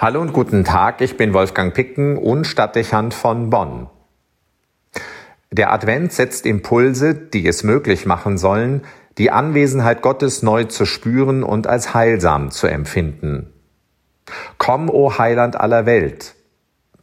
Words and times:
Hallo 0.00 0.20
und 0.20 0.32
guten 0.32 0.62
Tag, 0.62 1.00
ich 1.00 1.16
bin 1.16 1.34
Wolfgang 1.34 1.74
Picken 1.74 2.18
und 2.18 2.44
Stadtdechant 2.44 3.14
von 3.14 3.50
Bonn. 3.50 3.88
Der 5.50 5.72
Advent 5.72 6.12
setzt 6.12 6.46
Impulse, 6.46 7.16
die 7.16 7.44
es 7.48 7.64
möglich 7.64 8.06
machen 8.06 8.38
sollen, 8.38 8.82
die 9.18 9.32
Anwesenheit 9.32 10.00
Gottes 10.00 10.44
neu 10.44 10.62
zu 10.62 10.84
spüren 10.86 11.42
und 11.42 11.66
als 11.66 11.94
heilsam 11.94 12.52
zu 12.52 12.68
empfinden. 12.68 13.52
Komm, 14.56 14.88
o 14.88 15.18
Heiland 15.18 15.58
aller 15.58 15.84
Welt. 15.84 16.36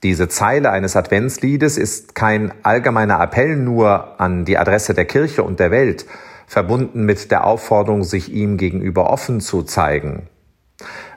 Diese 0.02 0.30
Zeile 0.30 0.72
eines 0.72 0.96
Adventsliedes 0.96 1.78
ist 1.78 2.16
kein 2.16 2.54
allgemeiner 2.64 3.20
Appell 3.20 3.58
nur 3.58 4.22
an 4.22 4.46
die 4.46 4.58
Adresse 4.58 4.94
der 4.94 5.04
Kirche 5.04 5.44
und 5.44 5.60
der 5.60 5.70
Welt, 5.70 6.06
verbunden 6.48 7.04
mit 7.04 7.30
der 7.30 7.44
Aufforderung, 7.44 8.06
sich 8.06 8.32
ihm 8.32 8.56
gegenüber 8.56 9.10
offen 9.10 9.42
zu 9.42 9.64
zeigen. 9.64 10.30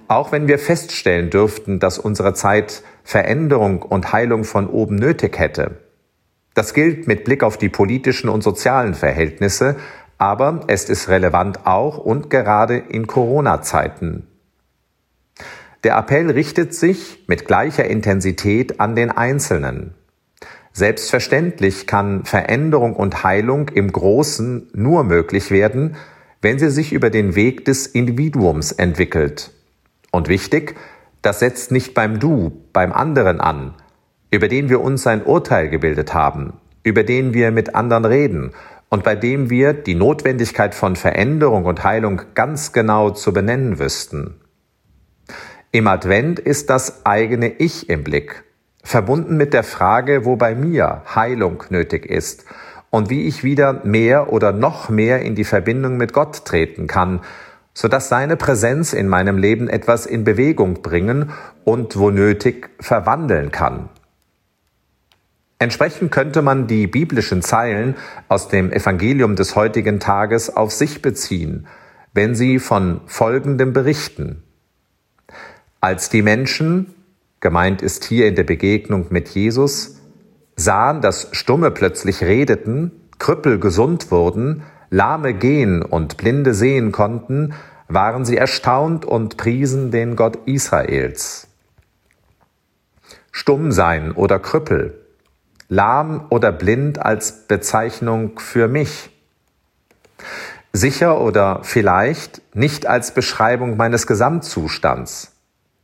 Auch 0.09 0.33
wenn 0.33 0.49
wir 0.49 0.59
feststellen 0.59 1.29
dürften, 1.29 1.79
dass 1.79 1.99
unsere 1.99 2.33
Zeit 2.33 2.83
Veränderung 3.05 3.83
und 3.83 4.13
Heilung 4.13 4.45
von 4.45 4.67
oben 4.67 4.97
nötig 4.97 5.39
hätte. 5.39 5.83
Das 6.55 6.75
gilt 6.75 7.07
mit 7.07 7.25
Blick 7.25 7.43
auf 7.43 7.59
die 7.59 7.69
politischen 7.69 8.31
und 8.31 8.43
sozialen 8.43 8.95
Verhältnisse, 8.95 9.77
aber 10.17 10.63
es 10.67 10.89
ist 10.89 11.09
relevant 11.09 11.67
auch 11.67 11.99
und 11.99 12.31
gerade 12.31 12.77
in 12.77 13.07
Corona-Zeiten. 13.07 14.27
Der 15.85 15.97
Appell 15.97 16.31
richtet 16.31 16.75
sich 16.75 17.25
mit 17.29 17.47
gleicher 17.47 17.85
Intensität 17.85 18.81
an 18.81 18.97
den 18.97 19.11
Einzelnen. 19.11 19.95
Selbstverständlich 20.73 21.87
kann 21.87 22.25
Veränderung 22.25 22.97
und 22.97 23.23
Heilung 23.25 23.69
im 23.69 23.93
Großen 23.93 24.71
nur 24.73 25.05
möglich 25.05 25.51
werden, 25.51 25.97
wenn 26.41 26.59
sie 26.59 26.71
sich 26.71 26.93
über 26.93 27.11
den 27.11 27.35
Weg 27.35 27.65
des 27.65 27.87
Individuums 27.87 28.73
entwickelt. 28.73 29.53
Und 30.11 30.29
wichtig, 30.29 30.77
das 31.23 31.41
setzt 31.41 31.73
nicht 31.73 31.95
beim 31.95 32.21
Du, 32.21 32.65
beim 32.73 32.93
anderen 32.93 33.41
an, 33.41 33.75
über 34.31 34.49
den 34.49 34.69
wir 34.69 34.81
uns 34.81 35.07
ein 35.07 35.25
Urteil 35.25 35.69
gebildet 35.69 36.15
haben, 36.15 36.55
über 36.83 37.03
den 37.03 37.35
wir 37.35 37.51
mit 37.51 37.75
anderen 37.75 38.05
reden 38.05 38.53
und 38.89 39.05
bei 39.05 39.17
dem 39.17 39.51
wir 39.51 39.73
die 39.73 39.95
Notwendigkeit 39.95 40.75
von 40.75 40.97
Veränderung 40.97 41.65
und 41.65 41.85
Heilung 41.85 42.23
ganz 42.35 42.73
genau 42.73 43.11
zu 43.11 43.33
benennen 43.33 43.79
wüssten. 43.79 44.41
Im 45.71 45.87
Advent 45.87 46.39
ist 46.39 46.71
das 46.71 47.05
eigene 47.05 47.49
Ich 47.51 47.91
im 47.91 48.03
Blick, 48.03 48.45
verbunden 48.83 49.37
mit 49.37 49.53
der 49.53 49.65
Frage, 49.65 50.25
wo 50.25 50.37
bei 50.37 50.55
mir 50.55 51.03
Heilung 51.15 51.65
nötig 51.69 52.07
ist 52.07 52.47
und 52.89 53.11
wie 53.11 53.27
ich 53.27 53.45
wieder 53.45 53.85
mehr 53.85 54.33
oder 54.33 54.53
noch 54.53 54.89
mehr 54.89 55.21
in 55.21 55.35
die 55.35 55.45
Verbindung 55.45 55.99
mit 55.99 56.15
Gott 56.15 56.47
treten 56.47 56.87
kann 56.87 57.21
sodass 57.79 58.09
seine 58.09 58.37
Präsenz 58.37 58.93
in 58.93 59.07
meinem 59.07 59.39
Leben 59.39 59.69
etwas 59.69 60.05
in 60.05 60.25
Bewegung 60.25 60.83
bringen 60.83 61.31
und 61.63 61.97
wo 61.97 62.11
nötig 62.11 62.71
verwandeln 62.81 63.53
kann. 63.53 63.89
Entsprechend 65.61 66.11
könnte 66.11 66.43
man 66.43 66.67
die 66.67 66.89
biblischen 66.89 67.41
Zeilen 67.41 67.95
aus 68.27 68.49
dem 68.49 68.73
Evangelium 68.73 69.37
des 69.37 69.55
heutigen 69.55 70.01
Tages 70.01 70.57
auf 70.57 70.73
sich 70.73 71.03
beziehen, 71.03 71.69
wenn 72.13 72.35
sie 72.35 72.59
von 72.59 73.01
Folgendem 73.07 73.73
berichten. 73.73 74.43
Als 75.81 76.11
die 76.11 76.23
Menschen, 76.23 76.93
gemeint 77.39 77.81
ist 77.81 78.03
hier 78.03 78.27
in 78.27 78.35
der 78.35 78.43
Begegnung 78.43 79.07
mit 79.11 79.29
Jesus, 79.29 80.01
sahen, 80.57 81.01
dass 81.01 81.29
Stumme 81.31 81.71
plötzlich 81.71 82.23
redeten, 82.23 82.91
Krüppel 83.21 83.61
gesund 83.61 84.11
wurden, 84.11 84.65
Lahme 84.91 85.35
gehen 85.35 85.83
und 85.83 86.17
Blinde 86.17 86.55
sehen 86.55 86.93
konnten, 86.93 87.55
waren 87.89 88.25
sie 88.25 88.37
erstaunt 88.37 89.05
und 89.05 89.37
priesen 89.37 89.91
den 89.91 90.17
Gott 90.17 90.39
Israels. 90.47 91.49
Stumm 93.33 93.73
sein 93.73 94.13
oder 94.13 94.39
Krüppel, 94.39 94.99
lahm 95.69 96.27
oder 96.31 96.53
blind 96.53 96.99
als 96.99 97.47
Bezeichnung 97.47 98.39
für 98.39 98.69
mich. 98.69 99.11
Sicher 100.73 101.21
oder 101.21 101.61
vielleicht 101.63 102.43
nicht 102.55 102.87
als 102.87 103.13
Beschreibung 103.15 103.77
meines 103.77 104.07
Gesamtzustands, 104.07 105.33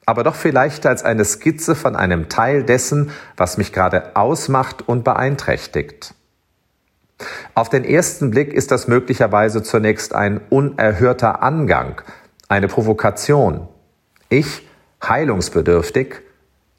aber 0.06 0.22
doch 0.22 0.34
vielleicht 0.34 0.86
als 0.86 1.02
eine 1.02 1.24
Skizze 1.24 1.74
von 1.74 1.96
einem 1.96 2.28
Teil 2.28 2.64
dessen, 2.64 3.10
was 3.36 3.56
mich 3.56 3.72
gerade 3.72 4.14
ausmacht 4.16 4.86
und 4.86 5.04
beeinträchtigt. 5.04 6.14
Auf 7.54 7.68
den 7.68 7.84
ersten 7.84 8.30
Blick 8.30 8.52
ist 8.52 8.70
das 8.70 8.88
möglicherweise 8.88 9.62
zunächst 9.62 10.14
ein 10.14 10.40
unerhörter 10.50 11.42
Angang, 11.42 12.02
eine 12.48 12.68
Provokation. 12.68 13.68
Ich, 14.28 14.66
heilungsbedürftig, 15.02 16.16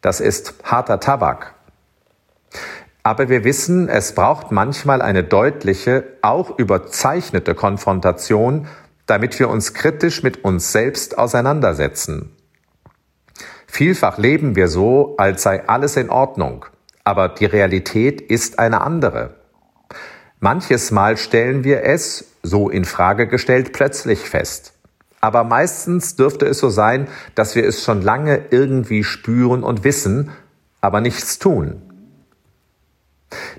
das 0.01 0.19
ist 0.19 0.55
harter 0.63 0.99
Tabak. 0.99 1.53
Aber 3.03 3.29
wir 3.29 3.43
wissen, 3.43 3.87
es 3.87 4.15
braucht 4.15 4.51
manchmal 4.51 5.01
eine 5.01 5.23
deutliche, 5.23 6.03
auch 6.21 6.57
überzeichnete 6.57 7.53
Konfrontation, 7.53 8.67
damit 9.05 9.39
wir 9.39 9.49
uns 9.49 9.73
kritisch 9.73 10.23
mit 10.23 10.43
uns 10.43 10.71
selbst 10.71 11.17
auseinandersetzen. 11.17 12.35
Vielfach 13.67 14.17
leben 14.17 14.55
wir 14.55 14.67
so, 14.67 15.15
als 15.17 15.43
sei 15.43 15.67
alles 15.67 15.97
in 15.97 16.09
Ordnung, 16.09 16.65
aber 17.03 17.29
die 17.29 17.45
Realität 17.45 18.21
ist 18.21 18.57
eine 18.57 18.81
andere. 18.81 19.35
Manches 20.45 20.91
Mal 20.91 21.17
stellen 21.17 21.63
wir 21.63 21.81
es, 21.81 22.23
so 22.43 22.69
in 22.69 22.85
Frage 22.85 23.25
gestellt, 23.25 23.73
plötzlich 23.73 24.19
fest. 24.29 24.73
Aber 25.19 25.43
meistens 25.43 26.17
dürfte 26.17 26.45
es 26.45 26.59
so 26.59 26.69
sein, 26.69 27.07
dass 27.33 27.55
wir 27.55 27.65
es 27.65 27.83
schon 27.83 28.03
lange 28.03 28.45
irgendwie 28.51 29.03
spüren 29.03 29.63
und 29.63 29.83
wissen, 29.83 30.29
aber 30.81 31.01
nichts 31.01 31.39
tun. 31.39 31.81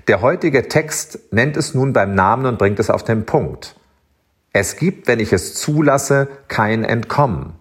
Der 0.07 0.21
heutige 0.21 0.69
Text 0.69 1.19
nennt 1.33 1.57
es 1.57 1.73
nun 1.73 1.91
beim 1.91 2.15
Namen 2.15 2.45
und 2.45 2.57
bringt 2.57 2.79
es 2.79 2.89
auf 2.89 3.03
den 3.03 3.25
Punkt. 3.25 3.75
Es 4.53 4.77
gibt, 4.77 5.09
wenn 5.09 5.19
ich 5.19 5.33
es 5.33 5.55
zulasse, 5.55 6.29
kein 6.47 6.85
Entkommen. 6.85 7.55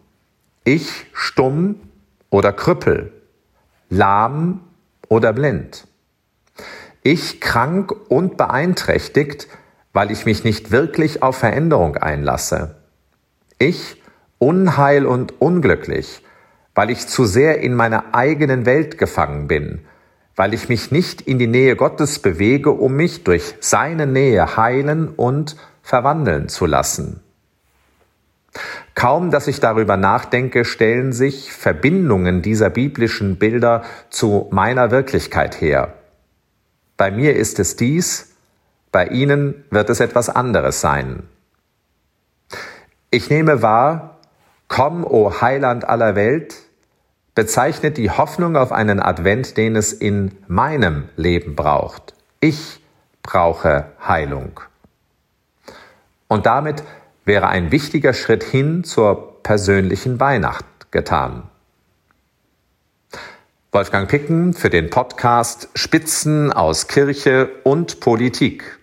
Ich 0.63 1.07
stumm 1.13 1.81
oder 2.31 2.53
Krüppel, 2.53 3.13
lahm 3.91 4.61
oder 5.09 5.33
blind. 5.33 5.86
Ich 7.09 7.41
krank 7.41 7.95
und 8.09 8.37
beeinträchtigt, 8.37 9.47
weil 9.93 10.11
ich 10.11 10.27
mich 10.27 10.43
nicht 10.43 10.73
wirklich 10.73 11.23
auf 11.23 11.37
Veränderung 11.37 11.97
einlasse. 11.97 12.79
Ich 13.61 14.03
unheil 14.39 15.07
und 15.07 15.41
unglücklich, 15.41 16.25
weil 16.75 16.91
ich 16.91 17.07
zu 17.07 17.25
sehr 17.25 17.61
in 17.61 17.77
meiner 17.77 18.13
eigenen 18.13 18.67
Welt 18.67 18.99
gefangen 18.99 19.47
bin, 19.47 19.83
weil 20.35 20.53
ich 20.53 20.69
mich 20.69 20.91
nicht 20.91 21.21
in 21.21 21.39
die 21.39 21.47
Nähe 21.47 21.77
Gottes 21.77 22.19
bewege, 22.19 22.73
um 22.73 22.97
mich 22.97 23.23
durch 23.23 23.55
seine 23.61 24.09
Nähe 24.09 24.57
heilen 24.57 25.09
und 25.09 25.55
verwandeln 25.83 26.49
zu 26.49 26.67
lassen. 26.67 27.21
Kaum, 28.97 29.31
dass 29.31 29.47
ich 29.47 29.61
darüber 29.61 29.97
nachdenke, 29.97 30.65
stellen 30.65 31.13
sich 31.13 31.53
Verbindungen 31.53 32.43
dieser 32.43 32.69
biblischen 32.69 33.37
Bilder 33.37 33.85
zu 34.11 34.49
meiner 34.51 34.91
Wirklichkeit 34.91 35.61
her. 35.61 35.95
Bei 36.97 37.11
mir 37.11 37.37
ist 37.37 37.59
es 37.59 37.77
dies, 37.77 38.35
bei 38.93 39.07
Ihnen 39.09 39.65
wird 39.71 39.91
es 39.91 40.01
etwas 40.01 40.29
anderes 40.29 40.81
sein. 40.81 41.29
Ich 43.11 43.31
nehme 43.31 43.63
wahr, 43.63 44.19
komm, 44.69 45.05
o 45.05 45.41
Heiland 45.41 45.87
aller 45.87 46.15
Welt, 46.17 46.55
bezeichnet 47.35 47.99
die 47.99 48.11
Hoffnung 48.11 48.57
auf 48.57 48.73
einen 48.73 49.01
Advent, 49.01 49.57
den 49.57 49.77
es 49.77 49.93
in 49.93 50.33
meinem 50.49 51.09
Leben 51.17 51.55
braucht. 51.55 52.15
Ich 52.41 52.81
brauche 53.23 53.87
Heilung. 54.07 54.61
Und 56.29 56.47
damit 56.47 56.83
wäre 57.25 57.49
ein 57.49 57.71
wichtiger 57.71 58.15
Schritt 58.15 58.43
hin 58.43 58.85
zur 58.85 59.43
persönlichen 59.43 60.19
Weihnacht 60.19 60.65
getan. 60.91 61.43
Wolfgang 63.77 64.09
Picken 64.09 64.55
für 64.55 64.71
den 64.71 64.89
Podcast 64.89 65.69
Spitzen 65.75 66.51
aus 66.51 66.89
Kirche 66.89 67.51
und 67.63 68.01
Politik. 68.01 68.79